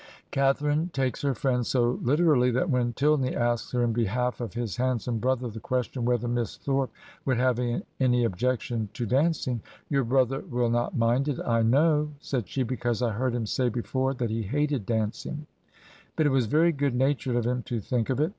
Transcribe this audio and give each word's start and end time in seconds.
"Catharine 0.31 0.89
takes 0.91 1.21
her 1.21 1.35
friend 1.35 1.63
so 1.63 1.99
literally 2.01 2.49
that 2.49 2.71
when 2.71 2.91
Til 2.93 3.17
ney 3.19 3.35
asks 3.35 3.71
her 3.71 3.83
in 3.83 3.93
behalf 3.93 4.41
of 4.41 4.55
his 4.55 4.77
handsome 4.77 5.19
brother 5.19 5.47
the 5.47 5.59
question 5.59 6.05
whether 6.05 6.27
Miss 6.27 6.57
Thorp 6.57 6.89
would 7.23 7.37
have 7.37 7.59
any 7.99 8.23
objection 8.23 8.89
to 8.95 9.05
dancing, 9.05 9.61
"'Your 9.91 10.03
brother 10.03 10.41
wiU 10.41 10.71
not 10.71 10.97
mind 10.97 11.27
it, 11.27 11.39
I 11.45 11.61
know,' 11.61 12.13
said 12.19 12.47
she,' 12.49 12.63
because 12.73 13.03
I 13.03 13.11
heard 13.11 13.35
him 13.35 13.45
say 13.45 13.69
before 13.69 14.15
that 14.15 14.31
he 14.31 14.41
hated 14.41 14.87
dancing; 14.87 15.45
but 16.15 16.25
it 16.25 16.29
was 16.29 16.47
very 16.47 16.71
good 16.71 16.95
natured 16.95 17.35
of 17.35 17.45
him 17.45 17.61
to 17.67 17.79
think 17.79 18.09
of 18.09 18.19
it. 18.19 18.29